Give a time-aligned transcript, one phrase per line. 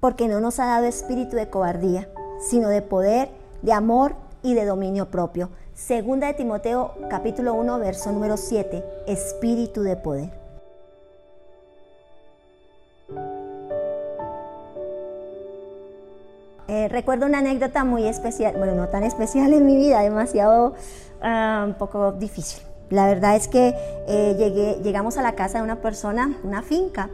[0.00, 2.08] porque no nos ha dado espíritu de cobardía,
[2.40, 3.30] sino de poder,
[3.62, 5.50] de amor y de dominio propio.
[5.74, 10.30] Segunda de Timoteo capítulo 1 verso número 7, espíritu de poder.
[16.68, 20.74] Eh, recuerdo una anécdota muy especial, bueno, no tan especial en mi vida, demasiado
[21.22, 22.62] ah, un poco difícil.
[22.90, 23.74] La verdad es que
[24.08, 27.10] eh, llegué, llegamos a la casa de una persona, una finca,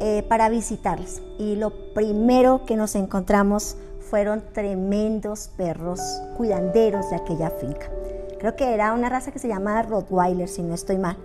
[0.00, 1.22] eh, para visitarles.
[1.38, 6.00] Y lo primero que nos encontramos fueron tremendos perros
[6.36, 7.90] cuidanderos de aquella finca.
[8.38, 11.16] Creo que era una raza que se llama Rottweiler, si no estoy mal.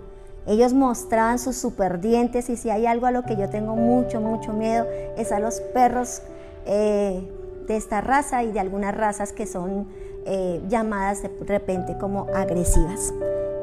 [0.46, 4.20] Ellos mostraban sus super dientes y si hay algo a lo que yo tengo mucho,
[4.20, 6.22] mucho miedo es a los perros
[6.64, 7.28] eh,
[7.66, 9.86] de esta raza y de algunas razas que son
[10.24, 13.12] eh, llamadas de repente como agresivas.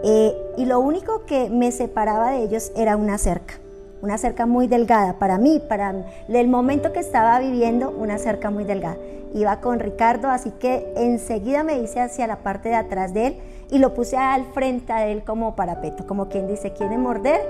[0.04, 3.56] Y lo único que me separaba de ellos era una cerca,
[4.02, 8.64] una cerca muy delgada para mí, para el momento que estaba viviendo, una cerca muy
[8.64, 8.98] delgada.
[9.34, 13.38] Iba con Ricardo, así que enseguida me hice hacia la parte de atrás de él
[13.70, 17.42] y lo puse al frente de él como parapeto, como quien dice, ¿quiere morder?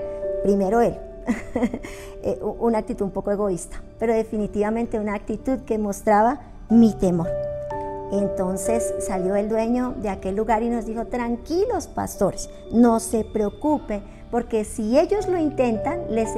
[0.44, 0.98] Primero él.
[2.24, 7.30] Eh, una actitud un poco egoísta, pero definitivamente una actitud que mostraba mi temor.
[8.12, 14.02] Entonces salió el dueño de aquel lugar y nos dijo, tranquilos pastores, no se preocupen,
[14.32, 16.36] porque si ellos lo intentan, les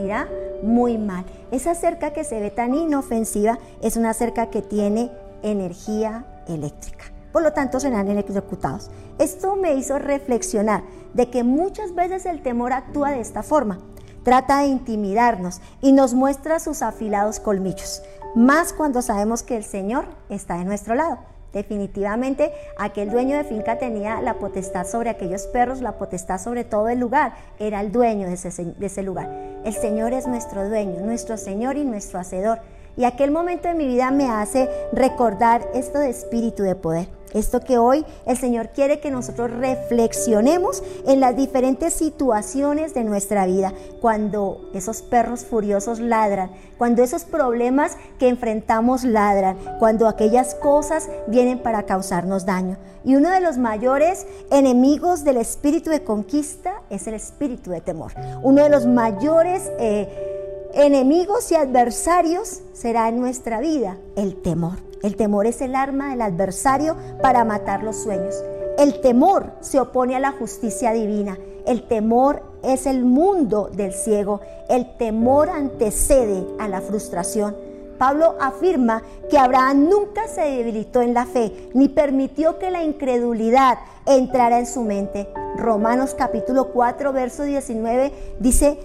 [0.00, 0.28] irá
[0.62, 1.24] muy mal.
[1.50, 5.10] Esa cerca que se ve tan inofensiva es una cerca que tiene
[5.42, 7.04] energía eléctrica.
[7.32, 8.90] Por lo tanto, serán electrocutados.
[9.18, 10.82] Esto me hizo reflexionar
[11.14, 13.78] de que muchas veces el temor actúa de esta forma.
[14.24, 18.02] Trata de intimidarnos y nos muestra sus afilados colmillos,
[18.34, 21.18] más cuando sabemos que el Señor está de nuestro lado.
[21.52, 26.88] Definitivamente aquel dueño de finca tenía la potestad sobre aquellos perros, la potestad sobre todo
[26.88, 29.30] el lugar, era el dueño de ese, de ese lugar.
[29.64, 32.60] El Señor es nuestro dueño, nuestro Señor y nuestro Hacedor.
[32.98, 37.06] Y aquel momento de mi vida me hace recordar esto de espíritu de poder.
[37.32, 43.46] Esto que hoy el Señor quiere que nosotros reflexionemos en las diferentes situaciones de nuestra
[43.46, 51.08] vida, cuando esos perros furiosos ladran, cuando esos problemas que enfrentamos ladran, cuando aquellas cosas
[51.28, 52.78] vienen para causarnos daño.
[53.04, 58.12] Y uno de los mayores enemigos del espíritu de conquista es el espíritu de temor.
[58.42, 59.70] Uno de los mayores...
[59.78, 60.27] Eh,
[60.74, 64.78] enemigos y adversarios será en nuestra vida el temor.
[65.02, 68.34] El temor es el arma del adversario para matar los sueños.
[68.78, 71.38] El temor se opone a la justicia divina.
[71.66, 74.40] El temor es el mundo del ciego.
[74.68, 77.56] El temor antecede a la frustración.
[77.98, 83.78] Pablo afirma que Abraham nunca se debilitó en la fe, ni permitió que la incredulidad
[84.06, 85.28] entrara en su mente.
[85.56, 88.78] Romanos capítulo 4, verso 19 dice,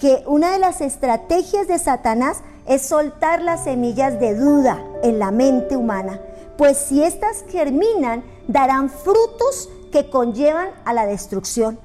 [0.00, 5.30] que una de las estrategias de Satanás es soltar las semillas de duda en la
[5.30, 6.18] mente humana,
[6.56, 11.78] pues si éstas germinan, darán frutos que conllevan a la destrucción.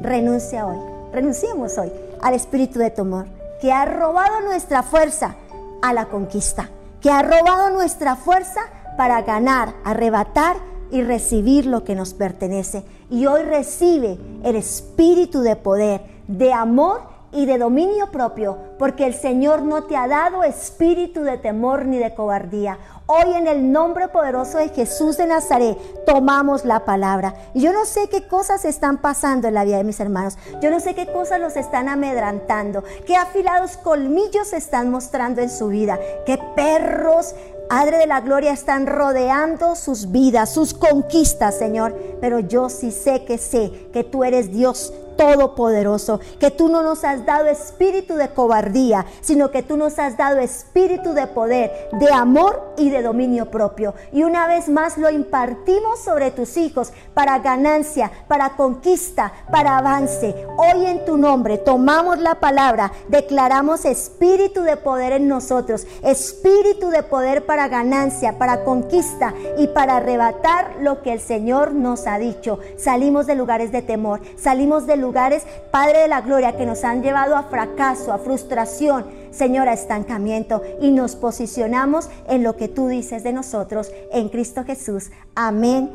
[0.00, 0.78] Renuncia hoy,
[1.12, 1.90] renunciemos hoy
[2.22, 3.26] al espíritu de temor,
[3.60, 5.34] que ha robado nuestra fuerza
[5.82, 8.60] a la conquista, que ha robado nuestra fuerza
[8.96, 10.56] para ganar, arrebatar
[10.92, 12.84] y recibir lo que nos pertenece.
[13.10, 19.14] Y hoy recibe el espíritu de poder, de amor y de dominio propio, porque el
[19.14, 22.78] Señor no te ha dado espíritu de temor ni de cobardía.
[23.06, 27.34] Hoy en el nombre poderoso de Jesús de Nazaret tomamos la palabra.
[27.54, 30.36] Y yo no sé qué cosas están pasando en la vida de mis hermanos.
[30.60, 32.82] Yo no sé qué cosas los están amedrantando.
[33.06, 36.00] Qué afilados colmillos están mostrando en su vida.
[36.24, 37.34] Qué perros
[37.68, 41.96] Padre de la Gloria, están rodeando sus vidas, sus conquistas, Señor.
[42.20, 47.04] Pero yo sí sé que sé que tú eres Dios todopoderoso, que tú no nos
[47.04, 52.12] has dado espíritu de cobardía, sino que tú nos has dado espíritu de poder, de
[52.12, 53.94] amor y de dominio propio.
[54.12, 60.34] Y una vez más lo impartimos sobre tus hijos para ganancia, para conquista, para avance.
[60.56, 67.02] Hoy en tu nombre tomamos la palabra, declaramos espíritu de poder en nosotros, espíritu de
[67.02, 72.58] poder para ganancia, para conquista y para arrebatar lo que el Señor nos ha dicho.
[72.76, 77.02] Salimos de lugares de temor, salimos de lugares, Padre de la Gloria, que nos han
[77.02, 82.88] llevado a fracaso, a frustración, Señor, a estancamiento y nos posicionamos en lo que tú
[82.88, 85.10] dices de nosotros en Cristo Jesús.
[85.34, 85.90] Amén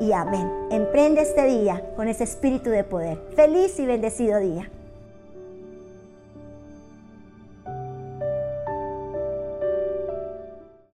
[0.00, 0.50] y amén.
[0.70, 3.18] Emprende este día con ese espíritu de poder.
[3.36, 4.68] Feliz y bendecido día.